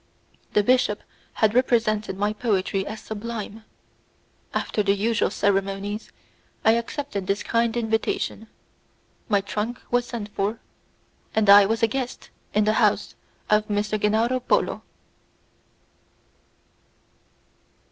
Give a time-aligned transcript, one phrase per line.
[0.53, 1.03] The bishop
[1.33, 3.63] had represented my poetry as sublime.
[4.51, 6.11] After the usual ceremonies,
[6.65, 8.47] I accepted his kind invitation,
[9.29, 10.57] my trunk was sent for,
[11.35, 13.13] and I was a guest in the house
[13.47, 13.79] of M.
[13.83, 14.81] Gennaro Polo.